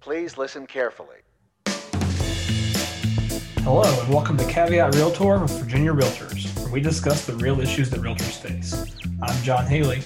Please 0.00 0.38
listen 0.38 0.66
carefully. 0.66 1.16
Hello, 3.58 3.82
and 4.00 4.08
welcome 4.08 4.38
to 4.38 4.46
Caveat 4.46 4.94
Realtor 4.94 5.38
with 5.40 5.50
Virginia 5.60 5.92
Realtors, 5.92 6.58
where 6.58 6.72
we 6.72 6.80
discuss 6.80 7.26
the 7.26 7.34
real 7.34 7.60
issues 7.60 7.90
that 7.90 8.00
realtors 8.00 8.40
face. 8.40 8.74
I'm 9.22 9.42
John 9.42 9.66
Haley. 9.66 10.00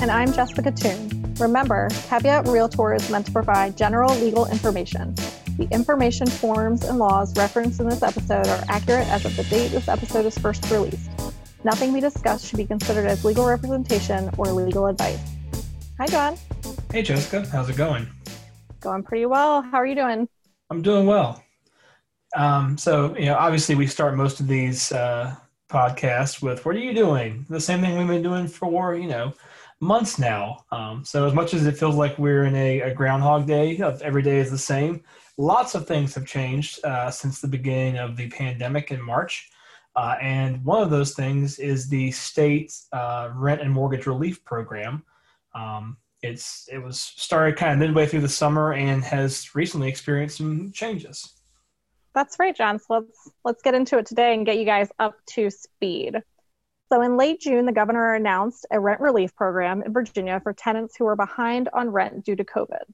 And 0.00 0.08
I'm 0.08 0.32
Jessica 0.32 0.70
Toon. 0.70 1.34
Remember, 1.40 1.88
Caveat 2.08 2.46
Realtor 2.46 2.94
is 2.94 3.10
meant 3.10 3.26
to 3.26 3.32
provide 3.32 3.76
general 3.76 4.14
legal 4.18 4.46
information. 4.46 5.16
The 5.58 5.66
information, 5.72 6.28
forms, 6.28 6.84
and 6.84 6.98
laws 6.98 7.36
referenced 7.36 7.80
in 7.80 7.88
this 7.88 8.04
episode 8.04 8.46
are 8.46 8.62
accurate 8.68 9.08
as 9.08 9.24
of 9.24 9.34
the 9.34 9.42
date 9.44 9.72
this 9.72 9.88
episode 9.88 10.26
is 10.26 10.38
first 10.38 10.70
released. 10.70 11.10
Nothing 11.64 11.92
we 11.92 11.98
discuss 11.98 12.44
should 12.44 12.58
be 12.58 12.66
considered 12.66 13.06
as 13.06 13.24
legal 13.24 13.46
representation 13.46 14.30
or 14.38 14.46
legal 14.52 14.86
advice. 14.86 15.18
Hi, 15.98 16.06
John. 16.06 16.36
Hey, 16.92 17.02
Jessica. 17.02 17.48
How's 17.50 17.68
it 17.68 17.76
going? 17.76 18.06
Going 18.84 19.02
pretty 19.02 19.24
well. 19.24 19.62
How 19.62 19.78
are 19.78 19.86
you 19.86 19.94
doing? 19.94 20.28
I'm 20.68 20.82
doing 20.82 21.06
well. 21.06 21.42
Um, 22.36 22.76
so, 22.76 23.16
you 23.16 23.24
know, 23.24 23.34
obviously, 23.34 23.74
we 23.74 23.86
start 23.86 24.14
most 24.14 24.40
of 24.40 24.46
these 24.46 24.92
uh, 24.92 25.34
podcasts 25.70 26.42
with 26.42 26.66
"What 26.66 26.76
are 26.76 26.80
you 26.80 26.92
doing?" 26.92 27.46
The 27.48 27.62
same 27.62 27.80
thing 27.80 27.96
we've 27.96 28.06
been 28.06 28.22
doing 28.22 28.46
for 28.46 28.94
you 28.94 29.06
know 29.06 29.32
months 29.80 30.18
now. 30.18 30.66
Um, 30.70 31.02
so, 31.02 31.26
as 31.26 31.32
much 31.32 31.54
as 31.54 31.66
it 31.66 31.78
feels 31.78 31.94
like 31.94 32.18
we're 32.18 32.44
in 32.44 32.54
a, 32.54 32.82
a 32.82 32.94
Groundhog 32.94 33.46
Day 33.46 33.78
of 33.78 34.02
every 34.02 34.20
day 34.20 34.36
is 34.36 34.50
the 34.50 34.58
same, 34.58 35.02
lots 35.38 35.74
of 35.74 35.86
things 35.88 36.14
have 36.14 36.26
changed 36.26 36.84
uh, 36.84 37.10
since 37.10 37.40
the 37.40 37.48
beginning 37.48 37.96
of 37.96 38.18
the 38.18 38.28
pandemic 38.28 38.90
in 38.90 39.00
March. 39.00 39.48
Uh, 39.96 40.16
and 40.20 40.62
one 40.62 40.82
of 40.82 40.90
those 40.90 41.14
things 41.14 41.58
is 41.58 41.88
the 41.88 42.10
state 42.10 42.70
uh, 42.92 43.30
rent 43.34 43.62
and 43.62 43.70
mortgage 43.72 44.04
relief 44.04 44.44
program. 44.44 45.02
Um, 45.54 45.96
it's 46.24 46.68
it 46.72 46.78
was 46.78 46.98
started 46.98 47.56
kind 47.56 47.72
of 47.72 47.78
midway 47.78 48.06
through 48.06 48.20
the 48.22 48.28
summer 48.28 48.72
and 48.72 49.04
has 49.04 49.54
recently 49.54 49.88
experienced 49.88 50.38
some 50.38 50.72
changes. 50.72 51.34
That's 52.14 52.38
right, 52.38 52.56
John. 52.56 52.78
So 52.78 52.86
let's 52.94 53.30
let's 53.44 53.62
get 53.62 53.74
into 53.74 53.98
it 53.98 54.06
today 54.06 54.34
and 54.34 54.46
get 54.46 54.58
you 54.58 54.64
guys 54.64 54.88
up 54.98 55.16
to 55.30 55.50
speed. 55.50 56.20
So 56.92 57.02
in 57.02 57.16
late 57.16 57.40
June, 57.40 57.66
the 57.66 57.72
governor 57.72 58.14
announced 58.14 58.66
a 58.70 58.78
rent 58.78 59.00
relief 59.00 59.34
program 59.34 59.82
in 59.82 59.92
Virginia 59.92 60.40
for 60.42 60.52
tenants 60.52 60.94
who 60.96 61.06
are 61.06 61.16
behind 61.16 61.68
on 61.72 61.90
rent 61.90 62.24
due 62.24 62.36
to 62.36 62.44
COVID. 62.44 62.84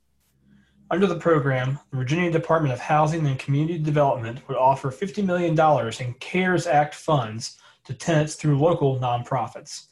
Under 0.91 1.07
the 1.07 1.19
program, 1.19 1.79
the 1.91 1.99
Virginia 1.99 2.31
Department 2.31 2.73
of 2.73 2.81
Housing 2.81 3.27
and 3.27 3.39
Community 3.39 3.79
Development 3.79 4.41
would 4.49 4.57
offer 4.57 4.91
$50 4.91 5.25
million 5.25 5.53
in 6.01 6.15
CARES 6.15 6.67
Act 6.67 6.95
funds 6.95 7.59
to 7.85 7.95
tenants 7.95 8.35
through 8.35 8.59
local 8.59 8.99
nonprofits. 8.99 9.87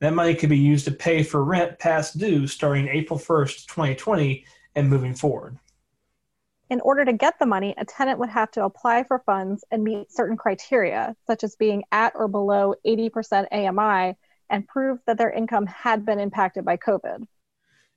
That 0.00 0.14
money 0.14 0.34
could 0.34 0.48
be 0.48 0.58
used 0.58 0.86
to 0.86 0.92
pay 0.92 1.22
for 1.22 1.44
rent 1.44 1.78
past 1.78 2.18
due 2.18 2.46
starting 2.46 2.88
April 2.88 3.18
1st, 3.18 3.66
2020, 3.66 4.44
and 4.74 4.88
moving 4.88 5.14
forward. 5.14 5.58
In 6.70 6.80
order 6.80 7.04
to 7.04 7.12
get 7.12 7.38
the 7.38 7.46
money, 7.46 7.74
a 7.76 7.84
tenant 7.84 8.18
would 8.18 8.30
have 8.30 8.50
to 8.52 8.64
apply 8.64 9.04
for 9.04 9.18
funds 9.26 9.64
and 9.70 9.84
meet 9.84 10.10
certain 10.10 10.36
criteria, 10.36 11.16
such 11.26 11.44
as 11.44 11.56
being 11.56 11.82
at 11.92 12.14
or 12.14 12.28
below 12.28 12.74
80% 12.86 13.46
AMI 13.52 14.16
and 14.48 14.66
prove 14.66 15.00
that 15.06 15.18
their 15.18 15.30
income 15.30 15.66
had 15.66 16.06
been 16.06 16.18
impacted 16.18 16.64
by 16.64 16.76
COVID. 16.76 17.26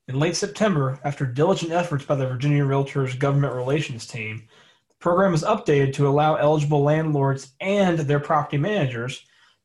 In 0.07 0.19
late 0.19 0.35
September, 0.35 0.99
after 1.05 1.25
diligent 1.25 1.71
efforts 1.71 2.03
by 2.03 2.15
the 2.15 2.27
Virginia 2.27 2.65
Realtors 2.65 3.17
Government 3.17 3.53
Relations 3.53 4.05
team, 4.05 4.43
the 4.89 4.95
program 4.95 5.31
was 5.31 5.43
updated 5.43 5.93
to 5.93 6.07
allow 6.07 6.35
eligible 6.35 6.83
landlords 6.83 7.53
and 7.61 7.99
their 7.99 8.19
property 8.19 8.57
managers 8.57 9.23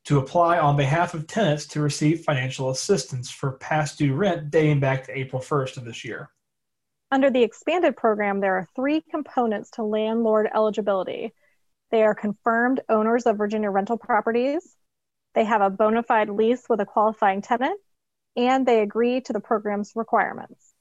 to 0.09 0.17
apply 0.17 0.57
on 0.57 0.75
behalf 0.75 1.13
of 1.13 1.27
tenants 1.27 1.67
to 1.67 1.79
receive 1.79 2.23
financial 2.23 2.71
assistance 2.71 3.29
for 3.29 3.51
past 3.51 3.99
due 3.99 4.15
rent 4.15 4.49
dating 4.49 4.79
back 4.79 5.03
to 5.03 5.15
April 5.15 5.39
1st 5.39 5.77
of 5.77 5.85
this 5.85 6.03
year. 6.03 6.31
Under 7.11 7.29
the 7.29 7.43
expanded 7.43 7.95
program, 7.95 8.39
there 8.39 8.55
are 8.55 8.67
three 8.75 9.01
components 9.11 9.69
to 9.73 9.83
landlord 9.83 10.49
eligibility. 10.51 11.31
They 11.91 12.01
are 12.01 12.15
confirmed 12.15 12.81
owners 12.89 13.27
of 13.27 13.37
Virginia 13.37 13.69
rental 13.69 13.99
properties, 13.99 14.75
they 15.35 15.45
have 15.45 15.61
a 15.61 15.69
bona 15.69 16.01
fide 16.01 16.31
lease 16.31 16.63
with 16.67 16.79
a 16.79 16.87
qualifying 16.87 17.43
tenant, 17.43 17.79
and 18.35 18.65
they 18.65 18.81
agree 18.81 19.21
to 19.21 19.31
the 19.31 19.39
program's 19.39 19.91
requirements. 19.93 20.73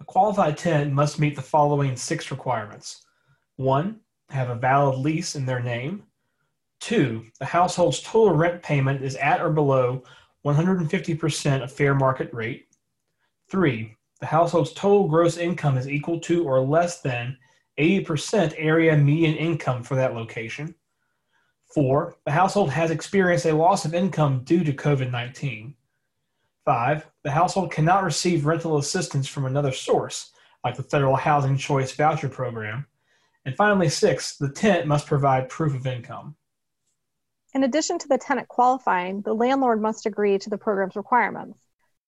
A 0.00 0.04
qualified 0.04 0.58
tenant 0.58 0.92
must 0.92 1.20
meet 1.20 1.36
the 1.36 1.42
following 1.42 1.94
six 1.94 2.32
requirements 2.32 3.04
one, 3.54 4.00
have 4.30 4.50
a 4.50 4.56
valid 4.56 4.98
lease 4.98 5.36
in 5.36 5.46
their 5.46 5.60
name. 5.60 6.02
Two, 6.82 7.26
the 7.38 7.44
household's 7.44 8.00
total 8.00 8.34
rent 8.34 8.60
payment 8.60 9.04
is 9.04 9.14
at 9.14 9.40
or 9.40 9.50
below 9.50 10.02
150% 10.44 11.62
of 11.62 11.70
fair 11.70 11.94
market 11.94 12.28
rate. 12.34 12.66
Three, 13.48 13.96
the 14.18 14.26
household's 14.26 14.72
total 14.72 15.06
gross 15.06 15.36
income 15.36 15.78
is 15.78 15.88
equal 15.88 16.18
to 16.18 16.42
or 16.42 16.60
less 16.60 17.00
than 17.00 17.38
80% 17.78 18.54
area 18.56 18.96
median 18.96 19.36
income 19.36 19.84
for 19.84 19.94
that 19.94 20.16
location. 20.16 20.74
Four, 21.72 22.16
the 22.24 22.32
household 22.32 22.70
has 22.70 22.90
experienced 22.90 23.46
a 23.46 23.54
loss 23.54 23.84
of 23.84 23.94
income 23.94 24.42
due 24.42 24.64
to 24.64 24.72
COVID 24.72 25.12
19. 25.12 25.76
Five, 26.64 27.06
the 27.22 27.30
household 27.30 27.70
cannot 27.70 28.02
receive 28.02 28.44
rental 28.44 28.78
assistance 28.78 29.28
from 29.28 29.44
another 29.44 29.70
source, 29.70 30.32
like 30.64 30.76
the 30.76 30.82
Federal 30.82 31.14
Housing 31.14 31.56
Choice 31.56 31.92
Voucher 31.92 32.28
Program. 32.28 32.88
And 33.44 33.54
finally, 33.54 33.88
six, 33.88 34.36
the 34.36 34.50
tenant 34.50 34.88
must 34.88 35.06
provide 35.06 35.48
proof 35.48 35.76
of 35.76 35.86
income. 35.86 36.34
In 37.54 37.64
addition 37.64 37.98
to 37.98 38.08
the 38.08 38.16
tenant 38.16 38.48
qualifying, 38.48 39.20
the 39.20 39.34
landlord 39.34 39.80
must 39.80 40.06
agree 40.06 40.38
to 40.38 40.48
the 40.48 40.56
program's 40.56 40.96
requirements. 40.96 41.60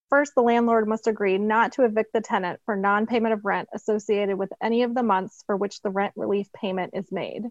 First, 0.09 0.34
the 0.34 0.43
landlord 0.43 0.88
must 0.88 1.06
agree 1.06 1.37
not 1.37 1.72
to 1.72 1.84
evict 1.84 2.15
the 2.15 2.22
tenant 2.22 2.60
for 2.65 2.77
non 2.77 3.06
payment 3.06 3.34
of 3.34 3.44
rent 3.44 3.69
associated 3.75 4.38
with 4.38 4.53
any 4.62 4.82
of 4.84 4.94
the 4.94 5.03
months 5.03 5.43
for 5.47 5.56
which 5.56 5.82
the 5.82 5.91
rent 5.91 6.15
relief 6.16 6.50
payment 6.53 6.94
is 6.94 7.12
made. 7.12 7.43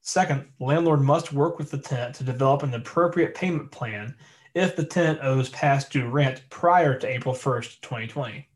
Second, 0.00 0.46
the 0.58 0.64
landlord 0.64 1.00
must 1.00 1.32
work 1.32 1.58
with 1.58 1.70
the 1.70 1.78
tenant 1.78 2.14
to 2.14 2.24
develop 2.24 2.62
an 2.62 2.72
appropriate 2.72 3.34
payment 3.34 3.70
plan 3.72 4.14
if 4.54 4.74
the 4.74 4.84
tenant 4.84 5.18
owes 5.22 5.50
past 5.50 5.92
due 5.92 6.08
rent 6.08 6.42
prior 6.48 6.98
to 6.98 7.06
April 7.06 7.34
1st, 7.34 7.80
2020. 7.82 8.48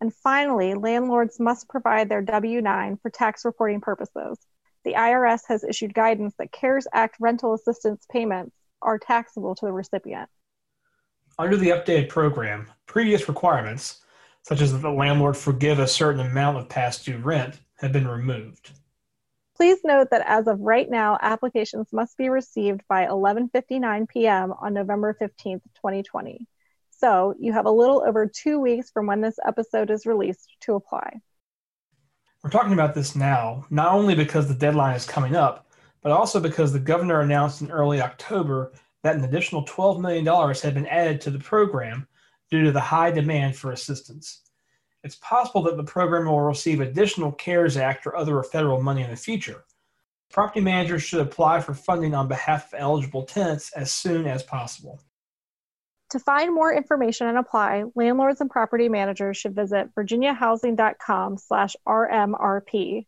And 0.00 0.12
finally, 0.12 0.74
landlords 0.74 1.38
must 1.38 1.68
provide 1.68 2.08
their 2.08 2.22
W 2.22 2.60
9 2.60 2.96
for 2.96 3.10
tax 3.10 3.44
reporting 3.44 3.80
purposes 3.80 4.38
the 4.84 4.94
IRS 4.94 5.40
has 5.48 5.64
issued 5.64 5.94
guidance 5.94 6.34
that 6.38 6.52
CARES 6.52 6.86
Act 6.92 7.16
rental 7.20 7.54
assistance 7.54 8.06
payments 8.10 8.54
are 8.82 8.98
taxable 8.98 9.54
to 9.54 9.66
the 9.66 9.72
recipient. 9.72 10.28
Under 11.38 11.56
the 11.56 11.70
updated 11.70 12.08
program, 12.08 12.70
previous 12.86 13.28
requirements, 13.28 14.00
such 14.42 14.60
as 14.60 14.72
that 14.72 14.82
the 14.82 14.90
landlord 14.90 15.36
forgive 15.36 15.78
a 15.78 15.88
certain 15.88 16.20
amount 16.20 16.58
of 16.58 16.68
past 16.68 17.04
due 17.06 17.16
rent, 17.16 17.58
have 17.78 17.92
been 17.92 18.06
removed. 18.06 18.70
Please 19.56 19.78
note 19.84 20.08
that 20.10 20.24
as 20.26 20.46
of 20.48 20.60
right 20.60 20.90
now, 20.90 21.16
applications 21.20 21.92
must 21.92 22.16
be 22.18 22.28
received 22.28 22.82
by 22.88 23.06
11:59 23.06 24.08
p.m. 24.08 24.52
on 24.52 24.74
November 24.74 25.16
15th, 25.20 25.62
2020. 25.76 26.46
So, 26.90 27.34
you 27.38 27.52
have 27.52 27.66
a 27.66 27.70
little 27.70 28.04
over 28.06 28.26
2 28.26 28.60
weeks 28.60 28.90
from 28.90 29.06
when 29.06 29.20
this 29.20 29.38
episode 29.46 29.90
is 29.90 30.06
released 30.06 30.48
to 30.62 30.74
apply. 30.74 31.20
We're 32.44 32.50
talking 32.50 32.74
about 32.74 32.94
this 32.94 33.16
now, 33.16 33.64
not 33.70 33.94
only 33.94 34.14
because 34.14 34.46
the 34.46 34.54
deadline 34.54 34.94
is 34.94 35.06
coming 35.06 35.34
up, 35.34 35.66
but 36.02 36.12
also 36.12 36.38
because 36.38 36.74
the 36.74 36.78
governor 36.78 37.22
announced 37.22 37.62
in 37.62 37.70
early 37.70 38.02
October 38.02 38.72
that 39.02 39.16
an 39.16 39.24
additional 39.24 39.64
$12 39.64 39.98
million 39.98 40.54
had 40.54 40.74
been 40.74 40.86
added 40.88 41.22
to 41.22 41.30
the 41.30 41.38
program 41.38 42.06
due 42.50 42.62
to 42.62 42.70
the 42.70 42.80
high 42.80 43.10
demand 43.10 43.56
for 43.56 43.72
assistance. 43.72 44.42
It's 45.02 45.16
possible 45.16 45.62
that 45.62 45.78
the 45.78 45.84
program 45.84 46.26
will 46.26 46.42
receive 46.42 46.82
additional 46.82 47.32
CARES 47.32 47.78
Act 47.78 48.06
or 48.06 48.14
other 48.14 48.42
federal 48.42 48.82
money 48.82 49.02
in 49.02 49.10
the 49.10 49.16
future. 49.16 49.64
Property 50.30 50.60
managers 50.60 51.02
should 51.02 51.20
apply 51.20 51.62
for 51.62 51.72
funding 51.72 52.14
on 52.14 52.28
behalf 52.28 52.74
of 52.74 52.78
eligible 52.78 53.22
tenants 53.22 53.72
as 53.72 53.90
soon 53.90 54.26
as 54.26 54.42
possible. 54.42 55.00
To 56.10 56.18
find 56.18 56.54
more 56.54 56.70
information 56.72 57.26
and 57.26 57.36
apply, 57.38 57.84
landlords 57.94 58.40
and 58.40 58.50
property 58.50 58.88
managers 58.88 59.36
should 59.36 59.54
visit 59.54 59.94
virginiahousing.com 59.94 61.36
slash 61.38 61.76
RMRP. 61.86 63.06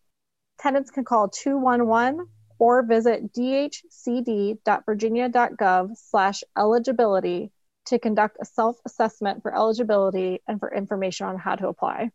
Tenants 0.58 0.90
can 0.90 1.04
call 1.04 1.28
211 1.28 2.26
or 2.58 2.82
visit 2.82 3.32
dhcd.virginia.gov 3.32 5.90
slash 5.94 6.42
eligibility 6.56 7.52
to 7.86 7.98
conduct 7.98 8.38
a 8.40 8.44
self-assessment 8.44 9.42
for 9.42 9.54
eligibility 9.54 10.40
and 10.48 10.58
for 10.58 10.74
information 10.74 11.26
on 11.26 11.38
how 11.38 11.54
to 11.54 11.68
apply. 11.68 12.10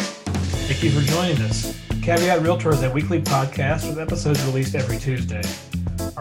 Thank 0.00 0.82
you 0.82 0.90
for 0.90 1.06
joining 1.06 1.38
us. 1.42 1.78
Caveat 2.02 2.42
Realtor 2.42 2.72
is 2.72 2.82
a 2.82 2.90
weekly 2.90 3.20
podcast 3.20 3.88
with 3.88 3.98
episodes 3.98 4.42
released 4.44 4.74
every 4.74 4.98
Tuesday. 4.98 5.42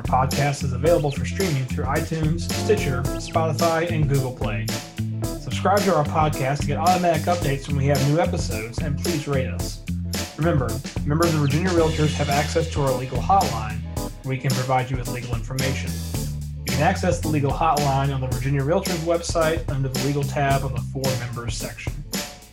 Podcast 0.10 0.64
is 0.64 0.74
available 0.74 1.12
for 1.12 1.24
streaming 1.24 1.66
through 1.66 1.86
iTunes, 1.86 2.52
Stitcher, 2.52 3.04
Spotify, 3.20 3.92
and 3.92 4.10
Google 4.10 4.32
Play. 4.32 4.66
Subscribe 5.40 5.82
to 5.82 5.96
our 5.96 6.04
podcast 6.04 6.62
to 6.62 6.66
get 6.66 6.80
automatic 6.80 7.22
updates 7.28 7.68
when 7.68 7.78
we 7.78 7.86
have 7.86 8.10
new 8.10 8.18
episodes, 8.18 8.80
and 8.80 8.98
please 8.98 9.28
rate 9.28 9.46
us. 9.46 9.84
Remember, 10.36 10.68
members 11.06 11.32
of 11.36 11.42
Virginia 11.42 11.70
Realtors 11.70 12.12
have 12.16 12.28
access 12.28 12.72
to 12.72 12.82
our 12.82 12.92
legal 12.94 13.20
hotline, 13.20 13.82
where 14.24 14.30
we 14.30 14.40
can 14.40 14.50
provide 14.50 14.90
you 14.90 14.98
with 14.98 15.08
legal 15.10 15.36
information. 15.36 15.92
You 16.66 16.74
can 16.74 16.82
access 16.82 17.20
the 17.20 17.28
legal 17.28 17.52
hotline 17.52 18.12
on 18.12 18.20
the 18.20 18.28
Virginia 18.28 18.62
Realtors 18.62 19.06
website 19.06 19.70
under 19.70 19.90
the 19.90 20.08
legal 20.08 20.24
tab 20.24 20.64
on 20.64 20.74
the 20.74 20.82
For 20.92 21.04
Members 21.24 21.56
section. 21.56 21.94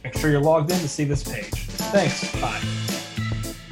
Make 0.05 0.15
sure 0.19 0.31
you're 0.31 0.43
logged 0.43 0.71
in 0.71 0.79
to 0.81 0.89
see 0.91 1.05
this 1.05 1.23
page. 1.23 1.55
Thanks. 1.55 2.31
Bye. 2.39 2.96